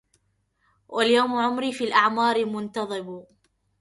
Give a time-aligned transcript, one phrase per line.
[0.87, 3.25] واليوم عمري في الأعمار منقضب